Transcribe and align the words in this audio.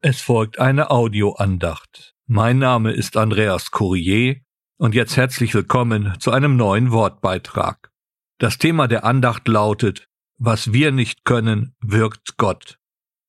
Es 0.00 0.20
folgt 0.20 0.60
eine 0.60 0.92
Audioandacht. 0.92 2.14
Mein 2.28 2.60
Name 2.60 2.92
ist 2.92 3.16
Andreas 3.16 3.72
Courier 3.72 4.36
und 4.76 4.94
jetzt 4.94 5.16
herzlich 5.16 5.52
willkommen 5.54 6.14
zu 6.20 6.30
einem 6.30 6.56
neuen 6.56 6.92
Wortbeitrag. 6.92 7.90
Das 8.38 8.58
Thema 8.58 8.86
der 8.86 9.02
Andacht 9.02 9.48
lautet, 9.48 10.08
was 10.36 10.72
wir 10.72 10.92
nicht 10.92 11.24
können, 11.24 11.74
wirkt 11.80 12.36
Gott. 12.36 12.78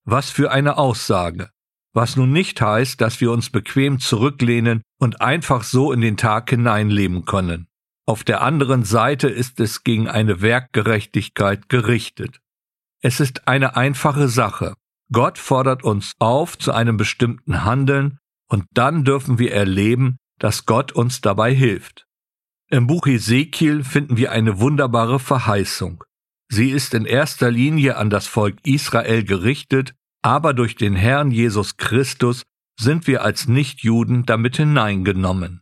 Was 0.03 0.29
für 0.29 0.51
eine 0.51 0.77
Aussage. 0.77 1.49
Was 1.93 2.15
nun 2.15 2.31
nicht 2.31 2.61
heißt, 2.61 3.01
dass 3.01 3.19
wir 3.19 3.31
uns 3.31 3.49
bequem 3.49 3.99
zurücklehnen 3.99 4.83
und 4.99 5.21
einfach 5.21 5.63
so 5.63 5.91
in 5.91 6.01
den 6.01 6.17
Tag 6.17 6.51
hineinleben 6.51 7.25
können. 7.25 7.67
Auf 8.05 8.23
der 8.23 8.41
anderen 8.41 8.83
Seite 8.83 9.27
ist 9.27 9.59
es 9.59 9.83
gegen 9.83 10.07
eine 10.07 10.41
Werkgerechtigkeit 10.41 11.67
gerichtet. 11.67 12.41
Es 13.01 13.19
ist 13.19 13.47
eine 13.47 13.75
einfache 13.75 14.27
Sache. 14.27 14.75
Gott 15.11 15.39
fordert 15.39 15.83
uns 15.83 16.13
auf 16.19 16.57
zu 16.57 16.71
einem 16.71 16.97
bestimmten 16.97 17.63
Handeln 17.63 18.19
und 18.47 18.65
dann 18.73 19.03
dürfen 19.03 19.39
wir 19.39 19.53
erleben, 19.53 20.17
dass 20.37 20.65
Gott 20.65 20.91
uns 20.91 21.21
dabei 21.21 21.53
hilft. 21.53 22.05
Im 22.69 22.85
Buch 22.85 23.07
Ezekiel 23.07 23.83
finden 23.83 24.17
wir 24.17 24.31
eine 24.31 24.59
wunderbare 24.59 25.19
Verheißung. 25.19 26.03
Sie 26.51 26.69
ist 26.69 26.93
in 26.93 27.05
erster 27.05 27.49
Linie 27.49 27.97
an 27.97 28.11
das 28.11 28.27
Volk 28.27 28.57
Israel 28.65 29.23
gerichtet, 29.23 29.95
aber 30.21 30.53
durch 30.53 30.75
den 30.75 30.95
Herrn 30.95 31.31
Jesus 31.31 31.77
Christus 31.77 32.43
sind 32.79 33.07
wir 33.07 33.23
als 33.23 33.47
Nichtjuden 33.47 34.25
damit 34.25 34.57
hineingenommen. 34.57 35.61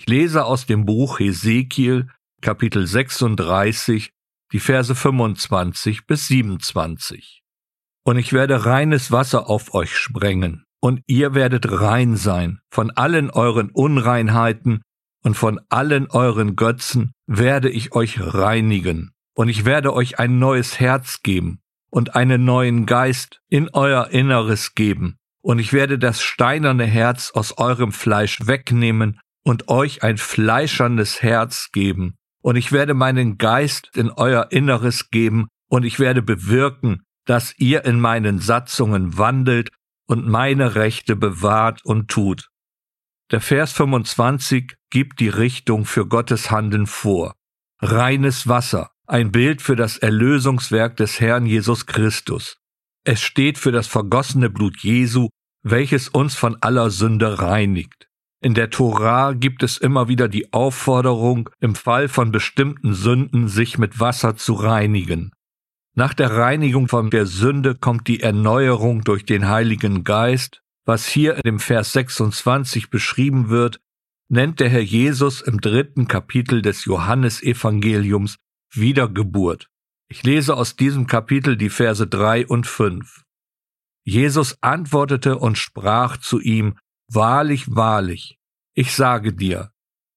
Ich 0.00 0.06
lese 0.06 0.44
aus 0.44 0.66
dem 0.66 0.84
Buch 0.84 1.20
Ezekiel, 1.20 2.08
Kapitel 2.40 2.86
36, 2.86 4.10
die 4.52 4.60
Verse 4.60 4.94
25 4.94 6.06
bis 6.06 6.26
27 6.26 7.42
und 8.08 8.16
ich 8.16 8.32
werde 8.32 8.64
reines 8.64 9.12
Wasser 9.12 9.50
auf 9.50 9.74
euch 9.74 9.94
sprengen, 9.94 10.64
und 10.80 11.02
ihr 11.08 11.34
werdet 11.34 11.70
rein 11.70 12.16
sein, 12.16 12.58
von 12.70 12.90
allen 12.90 13.28
euren 13.28 13.68
Unreinheiten 13.68 14.80
und 15.22 15.34
von 15.34 15.60
allen 15.68 16.06
euren 16.10 16.56
Götzen 16.56 17.12
werde 17.26 17.68
ich 17.68 17.92
euch 17.92 18.18
reinigen, 18.18 19.10
und 19.34 19.50
ich 19.50 19.66
werde 19.66 19.92
euch 19.92 20.18
ein 20.18 20.38
neues 20.38 20.80
Herz 20.80 21.20
geben 21.22 21.60
und 21.90 22.16
einen 22.16 22.46
neuen 22.46 22.86
Geist 22.86 23.42
in 23.50 23.68
euer 23.74 24.08
Inneres 24.08 24.74
geben, 24.74 25.18
und 25.42 25.58
ich 25.58 25.74
werde 25.74 25.98
das 25.98 26.22
steinerne 26.22 26.86
Herz 26.86 27.30
aus 27.34 27.58
eurem 27.58 27.92
Fleisch 27.92 28.38
wegnehmen 28.46 29.20
und 29.44 29.68
euch 29.68 30.02
ein 30.02 30.16
fleischernes 30.16 31.20
Herz 31.20 31.68
geben, 31.72 32.16
und 32.40 32.56
ich 32.56 32.72
werde 32.72 32.94
meinen 32.94 33.36
Geist 33.36 33.90
in 33.94 34.10
euer 34.10 34.46
Inneres 34.50 35.10
geben, 35.10 35.48
und 35.68 35.84
ich 35.84 36.00
werde 36.00 36.22
bewirken, 36.22 37.02
dass 37.28 37.54
ihr 37.58 37.84
in 37.84 38.00
meinen 38.00 38.38
Satzungen 38.38 39.18
wandelt 39.18 39.70
und 40.06 40.26
meine 40.26 40.76
Rechte 40.76 41.14
bewahrt 41.14 41.84
und 41.84 42.08
tut. 42.08 42.48
Der 43.30 43.42
Vers 43.42 43.72
25 43.72 44.76
gibt 44.88 45.20
die 45.20 45.28
Richtung 45.28 45.84
für 45.84 46.06
Gottes 46.06 46.50
Handeln 46.50 46.86
vor. 46.86 47.34
Reines 47.80 48.48
Wasser, 48.48 48.92
ein 49.06 49.30
Bild 49.30 49.60
für 49.60 49.76
das 49.76 49.98
Erlösungswerk 49.98 50.96
des 50.96 51.20
Herrn 51.20 51.44
Jesus 51.44 51.84
Christus. 51.84 52.56
Es 53.04 53.20
steht 53.20 53.58
für 53.58 53.72
das 53.72 53.86
vergossene 53.86 54.48
Blut 54.48 54.78
Jesu, 54.78 55.28
welches 55.62 56.08
uns 56.08 56.34
von 56.34 56.56
aller 56.62 56.88
Sünde 56.88 57.40
reinigt. 57.40 58.08
In 58.40 58.54
der 58.54 58.70
Torah 58.70 59.34
gibt 59.34 59.62
es 59.62 59.76
immer 59.76 60.08
wieder 60.08 60.28
die 60.28 60.54
Aufforderung, 60.54 61.50
im 61.60 61.74
Fall 61.74 62.08
von 62.08 62.32
bestimmten 62.32 62.94
Sünden 62.94 63.48
sich 63.48 63.76
mit 63.76 64.00
Wasser 64.00 64.36
zu 64.36 64.54
reinigen. 64.54 65.32
Nach 65.98 66.14
der 66.14 66.30
Reinigung 66.30 66.86
von 66.86 67.10
der 67.10 67.26
Sünde 67.26 67.74
kommt 67.74 68.06
die 68.06 68.20
Erneuerung 68.20 69.02
durch 69.02 69.24
den 69.24 69.48
Heiligen 69.48 70.04
Geist, 70.04 70.62
was 70.84 71.08
hier 71.08 71.34
in 71.34 71.42
dem 71.44 71.58
Vers 71.58 71.92
26 71.92 72.88
beschrieben 72.88 73.48
wird, 73.48 73.80
nennt 74.28 74.60
der 74.60 74.68
Herr 74.68 74.80
Jesus 74.80 75.40
im 75.40 75.60
dritten 75.60 76.06
Kapitel 76.06 76.62
des 76.62 76.84
Johannesevangeliums 76.84 78.36
Wiedergeburt. 78.72 79.70
Ich 80.08 80.22
lese 80.22 80.56
aus 80.56 80.76
diesem 80.76 81.08
Kapitel 81.08 81.56
die 81.56 81.68
Verse 81.68 82.06
drei 82.06 82.46
und 82.46 82.68
fünf. 82.68 83.24
Jesus 84.04 84.56
antwortete 84.60 85.36
und 85.36 85.58
sprach 85.58 86.16
zu 86.16 86.38
ihm, 86.38 86.78
Wahrlich, 87.10 87.74
wahrlich, 87.74 88.38
ich 88.72 88.94
sage 88.94 89.32
dir, 89.32 89.72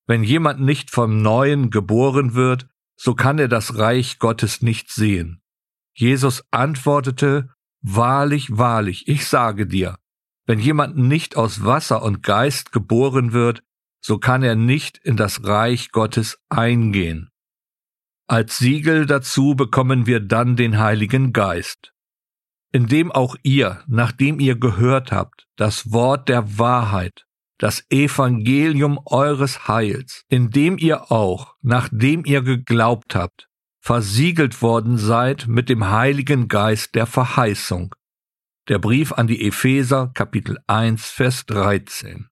wenn 0.06 0.24
jemand 0.24 0.62
nicht 0.62 0.92
vom 0.92 1.24
Neuen 1.24 1.72
geboren 1.72 2.36
wird, 2.36 2.68
so 2.98 3.16
kann 3.16 3.40
er 3.40 3.48
das 3.48 3.80
Reich 3.80 4.20
Gottes 4.20 4.62
nicht 4.62 4.92
sehen. 4.92 5.41
Jesus 5.94 6.44
antwortete, 6.52 7.50
Wahrlich, 7.84 8.56
wahrlich, 8.56 9.08
ich 9.08 9.26
sage 9.26 9.66
dir, 9.66 9.98
wenn 10.46 10.60
jemand 10.60 10.98
nicht 10.98 11.36
aus 11.36 11.64
Wasser 11.66 12.04
und 12.04 12.22
Geist 12.22 12.72
geboren 12.72 13.34
wird, 13.34 13.64
so 14.02 14.18
kann 14.18 14.44
er 14.44 14.56
nicht 14.56 15.00
in 15.00 15.18
das 15.18 15.44
Reich 15.46 15.92
Gottes 15.92 16.40
eingehen. 16.50 17.30
Als 18.28 18.58
Siegel 18.58 19.06
dazu 19.06 19.56
bekommen 19.56 20.06
wir 20.06 20.20
dann 20.20 20.56
den 20.56 20.80
Heiligen 20.80 21.34
Geist, 21.34 21.94
indem 22.72 23.12
auch 23.12 23.36
ihr, 23.44 23.84
nachdem 23.88 24.40
ihr 24.40 24.56
gehört 24.56 25.12
habt, 25.12 25.48
das 25.56 25.92
Wort 25.92 26.30
der 26.30 26.58
Wahrheit, 26.58 27.26
das 27.58 27.84
Evangelium 27.90 29.00
eures 29.06 29.68
Heils, 29.68 30.24
indem 30.30 30.78
ihr 30.78 31.12
auch, 31.12 31.56
nachdem 31.62 32.26
ihr 32.26 32.42
geglaubt 32.42 33.16
habt, 33.16 33.51
versiegelt 33.82 34.62
worden 34.62 34.98
seid 34.98 35.48
mit 35.48 35.68
dem 35.68 35.90
Heiligen 35.90 36.48
Geist 36.48 36.96
der 36.96 37.08
Verheißung. 37.08 37.96
Der 38.70 38.78
Brief 38.78 39.12
an 39.12 39.26
die 39.26 39.46
Epheser 39.46 40.12
Kapitel 40.14 40.60
1 40.68 41.10
Vers 41.10 41.46
13. 41.48 42.28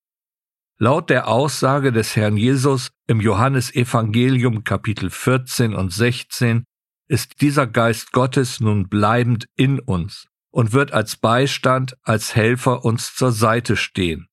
Laut 0.78 1.10
der 1.10 1.28
Aussage 1.28 1.92
des 1.92 2.16
Herrn 2.16 2.38
Jesus 2.38 2.92
im 3.08 3.20
Johannesevangelium 3.20 4.64
Kapitel 4.64 5.10
14 5.10 5.74
und 5.74 5.92
16 5.92 6.64
ist 7.10 7.42
dieser 7.42 7.66
Geist 7.66 8.12
Gottes 8.12 8.60
nun 8.60 8.88
bleibend 8.88 9.48
in 9.56 9.80
uns 9.80 10.28
und 10.52 10.72
wird 10.72 10.94
als 10.94 11.18
Beistand, 11.18 11.98
als 12.04 12.36
Helfer 12.36 12.86
uns 12.86 13.16
zur 13.16 13.32
Seite 13.32 13.76
stehen. 13.76 14.28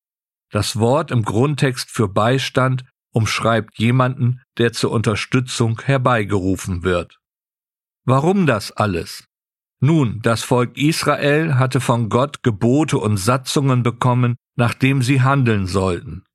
Das 0.51 0.79
Wort 0.79 1.11
im 1.11 1.23
Grundtext 1.23 1.89
für 1.89 2.07
Beistand 2.07 2.85
umschreibt 3.17 3.79
jemanden, 3.79 4.41
der 4.59 4.73
zur 4.73 4.91
Unterstützung 4.91 5.81
herbeigerufen 5.81 6.83
wird. 6.83 7.17
Warum 8.05 8.45
das 8.45 8.71
alles? 8.71 9.25
Nun, 9.79 10.19
das 10.21 10.43
Volk 10.43 10.77
Israel 10.77 11.55
hatte 11.55 11.81
von 11.81 12.09
Gott 12.09 12.43
Gebote 12.43 12.99
und 12.99 13.17
Satzungen 13.17 13.81
bekommen, 13.81 14.35
nachdem 14.55 15.01
sie 15.01 15.23
handeln 15.23 15.65
sollten. 15.65 16.25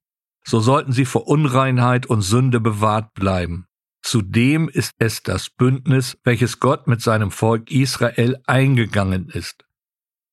So 0.45 0.59
sollten 0.59 0.91
sie 0.91 1.05
vor 1.05 1.29
Unreinheit 1.29 2.07
und 2.07 2.23
Sünde 2.23 2.59
bewahrt 2.59 3.15
bleiben. 3.15 3.67
Zudem 4.03 4.69
ist 4.69 4.91
es 4.99 5.23
das 5.23 5.51
Bündnis, 5.51 6.19
welches 6.25 6.59
Gott 6.59 6.89
mit 6.89 7.01
seinem 7.01 7.31
Volk 7.31 7.71
Israel 7.71 8.43
eingegangen 8.47 9.29
ist. 9.29 9.65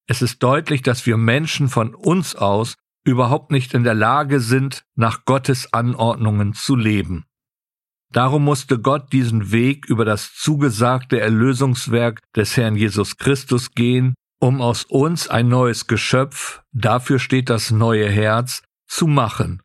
Es 0.07 0.23
ist 0.23 0.41
deutlich, 0.41 0.81
dass 0.81 1.05
wir 1.05 1.17
Menschen 1.17 1.69
von 1.69 1.93
uns 1.93 2.35
aus 2.35 2.73
überhaupt 3.03 3.51
nicht 3.51 3.73
in 3.73 3.83
der 3.83 3.93
Lage 3.93 4.39
sind, 4.39 4.83
nach 4.95 5.25
Gottes 5.25 5.73
Anordnungen 5.73 6.53
zu 6.53 6.75
leben. 6.75 7.25
Darum 8.11 8.43
musste 8.43 8.79
Gott 8.79 9.13
diesen 9.13 9.51
Weg 9.51 9.85
über 9.85 10.03
das 10.03 10.33
zugesagte 10.33 11.19
Erlösungswerk 11.19 12.21
des 12.35 12.57
Herrn 12.57 12.75
Jesus 12.75 13.17
Christus 13.17 13.71
gehen, 13.71 14.15
um 14.39 14.61
aus 14.61 14.85
uns 14.85 15.27
ein 15.27 15.47
neues 15.47 15.85
Geschöpf, 15.85 16.61
dafür 16.71 17.19
steht 17.19 17.49
das 17.49 17.71
neue 17.71 18.09
Herz, 18.09 18.63
zu 18.87 19.05
machen. 19.05 19.61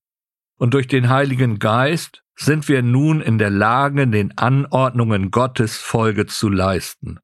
Und 0.59 0.75
durch 0.75 0.89
den 0.89 1.09
Heiligen 1.09 1.59
Geist 1.59 2.23
sind 2.37 2.69
wir 2.69 2.83
nun 2.83 3.21
in 3.21 3.39
der 3.39 3.51
Lage, 3.51 4.07
den 4.07 4.37
Anordnungen 4.37 5.31
Gottes 5.31 5.79
Folge 5.79 6.27
zu 6.27 6.49
leisten. 6.49 7.19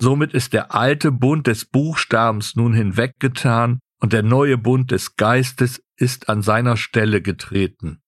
Somit 0.00 0.32
ist 0.32 0.52
der 0.52 0.74
alte 0.74 1.10
Bund 1.10 1.46
des 1.46 1.64
Buchstabens 1.64 2.54
nun 2.54 2.72
hinweggetan 2.72 3.80
und 4.00 4.12
der 4.12 4.22
neue 4.22 4.58
Bund 4.58 4.90
des 4.90 5.16
Geistes 5.16 5.82
ist 5.96 6.28
an 6.28 6.42
seiner 6.42 6.76
Stelle 6.76 7.22
getreten. 7.22 8.00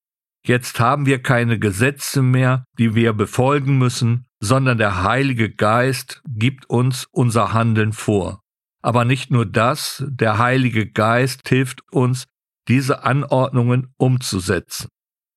Jetzt 0.45 0.81
haben 0.81 1.07
wir 1.07 1.23
keine 1.23 1.59
Gesetze 1.59 2.23
mehr, 2.23 2.65
die 2.79 2.95
wir 2.95 3.13
befolgen 3.13 3.79
müssen, 3.79 4.27
sondern 4.41 4.79
der 4.79 5.03
Heilige 5.03 5.51
Geist 5.51 6.23
gibt 6.27 6.71
uns 6.71 7.07
unser 7.11 7.53
Handeln 7.53 7.93
vor. 7.93 8.41
Aber 8.81 9.05
nicht 9.05 9.31
nur 9.31 9.45
das, 9.45 10.05
der 10.09 10.39
Heilige 10.39 10.91
Geist 10.91 11.49
hilft 11.49 11.83
uns, 11.93 12.27
diese 12.69 13.03
Anordnungen 13.03 13.93
umzusetzen. 13.97 14.89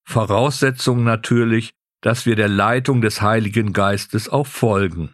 Voraussetzung 0.06 1.04
natürlich, 1.04 1.74
dass 2.02 2.26
wir 2.26 2.36
der 2.36 2.50
Leitung 2.50 3.02
des 3.02 3.22
Heiligen 3.22 3.74
Geistes 3.74 4.30
auch 4.30 4.48
folgen. 4.48 5.14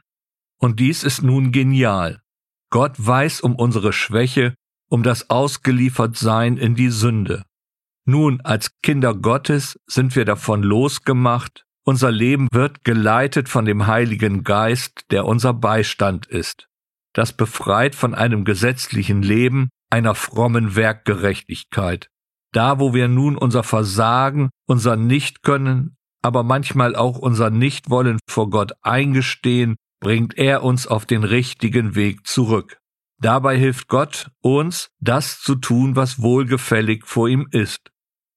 Und 0.60 0.80
dies 0.80 1.04
ist 1.04 1.22
nun 1.22 1.52
genial. 1.52 2.22
Gott 2.70 2.96
weiß 2.98 3.42
um 3.42 3.56
unsere 3.56 3.94
Schwäche 3.94 4.56
um 4.90 5.04
das 5.04 5.30
Ausgeliefertsein 5.30 6.58
in 6.58 6.76
die 6.76 6.90
Sünde. 6.90 7.44
Nun, 8.06 8.42
als 8.42 8.72
Kinder 8.82 9.14
Gottes 9.14 9.80
sind 9.86 10.16
wir 10.16 10.26
davon 10.26 10.64
losgemacht, 10.64 11.66
unser 11.84 12.12
Leben 12.12 12.48
wird 12.52 12.84
geleitet 12.84 13.50
von 13.50 13.66
dem 13.66 13.88
Heiligen 13.88 14.44
Geist, 14.44 15.06
der 15.12 15.26
unser 15.26 15.54
Beistand 15.54 16.26
ist. 16.26 16.68
das 17.18 17.34
befreit 17.34 17.96
von 17.96 18.14
einem 18.14 18.46
gesetzlichen 18.46 19.24
Leben, 19.24 19.70
einer 19.90 20.14
frommen 20.14 20.76
Werkgerechtigkeit. 20.76 22.10
Da, 22.54 22.80
wo 22.80 22.94
wir 22.94 23.08
nun 23.08 23.38
unser 23.38 23.64
Versagen, 23.64 24.52
unser 24.68 24.96
Nichtkönnen, 24.96 25.98
aber 26.22 26.44
manchmal 26.44 26.96
auch 26.96 27.18
unser 27.18 27.50
Nichtwollen 27.50 28.20
vor 28.30 28.52
Gott 28.52 28.74
eingestehen, 28.84 29.78
bringt 30.00 30.38
er 30.38 30.64
uns 30.64 30.86
auf 30.86 31.08
den 31.08 31.24
richtigen 31.24 31.96
Weg 31.96 32.28
zurück. 32.28 32.78
Dabei 33.20 33.58
hilft 33.58 33.88
Gott 33.88 34.30
uns, 34.42 34.90
das 35.00 35.42
zu 35.42 35.56
tun, 35.56 35.96
was 35.96 36.22
wohlgefällig 36.22 37.06
vor 37.06 37.28
ihm 37.28 37.48
ist. 37.52 37.92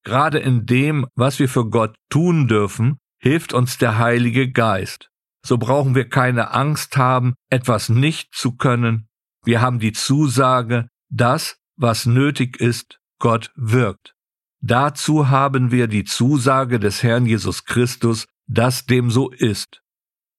Gerade 0.04 0.38
in 0.38 0.64
dem, 0.64 1.06
was 1.14 1.38
wir 1.38 1.48
für 1.48 1.68
Gott 1.68 1.96
tun 2.08 2.48
dürfen, 2.48 2.98
hilft 3.18 3.52
uns 3.52 3.76
der 3.76 3.98
Heilige 3.98 4.50
Geist. 4.50 5.10
So 5.44 5.58
brauchen 5.58 5.94
wir 5.94 6.08
keine 6.08 6.52
Angst 6.52 6.96
haben, 6.96 7.34
etwas 7.50 7.88
nicht 7.88 8.34
zu 8.34 8.56
können. 8.56 9.08
Wir 9.44 9.60
haben 9.60 9.78
die 9.78 9.92
Zusage, 9.92 10.88
das, 11.10 11.58
was 11.76 12.06
nötig 12.06 12.58
ist, 12.60 12.98
Gott 13.18 13.50
wirkt. 13.56 14.14
Dazu 14.62 15.28
haben 15.28 15.70
wir 15.70 15.86
die 15.86 16.04
Zusage 16.04 16.78
des 16.78 17.02
Herrn 17.02 17.26
Jesus 17.26 17.64
Christus, 17.64 18.26
dass 18.46 18.84
dem 18.84 19.10
so 19.10 19.30
ist. 19.30 19.82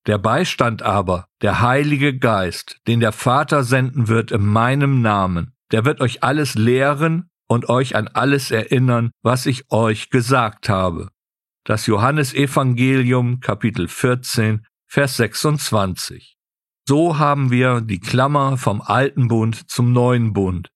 Der 0.07 0.17
Beistand 0.17 0.81
aber, 0.81 1.27
der 1.41 1.61
Heilige 1.61 2.17
Geist, 2.17 2.81
den 2.87 2.99
der 2.99 3.11
Vater 3.11 3.63
senden 3.63 4.07
wird 4.07 4.31
in 4.31 4.45
meinem 4.45 5.01
Namen, 5.01 5.53
der 5.71 5.85
wird 5.85 6.01
euch 6.01 6.23
alles 6.23 6.55
lehren 6.55 7.29
und 7.47 7.69
euch 7.69 7.95
an 7.95 8.07
alles 8.07 8.49
erinnern, 8.49 9.11
was 9.21 9.45
ich 9.45 9.71
euch 9.71 10.09
gesagt 10.09 10.69
habe. 10.69 11.09
Das 11.63 11.85
Johannesevangelium 11.85 13.39
Kapitel 13.39 13.87
14, 13.87 14.65
Vers 14.87 15.17
26. 15.17 16.37
So 16.87 17.19
haben 17.19 17.51
wir 17.51 17.81
die 17.81 17.99
Klammer 17.99 18.57
vom 18.57 18.81
alten 18.81 19.27
Bund 19.27 19.69
zum 19.69 19.93
neuen 19.93 20.33
Bund. 20.33 20.69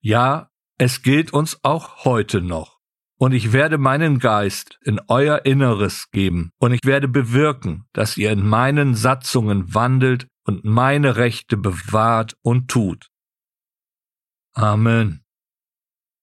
Ja, 0.00 0.50
es 0.78 1.02
gilt 1.02 1.32
uns 1.32 1.60
auch 1.62 2.04
heute 2.04 2.40
noch. 2.40 2.81
Und 3.22 3.34
ich 3.34 3.52
werde 3.52 3.78
meinen 3.78 4.18
Geist 4.18 4.80
in 4.82 5.00
euer 5.06 5.44
Inneres 5.44 6.10
geben, 6.10 6.50
und 6.58 6.72
ich 6.72 6.80
werde 6.84 7.06
bewirken, 7.06 7.84
dass 7.92 8.16
ihr 8.16 8.32
in 8.32 8.44
meinen 8.44 8.96
Satzungen 8.96 9.72
wandelt 9.72 10.26
und 10.44 10.64
meine 10.64 11.14
Rechte 11.14 11.56
bewahrt 11.56 12.34
und 12.42 12.66
tut. 12.66 13.10
Amen. 14.54 15.21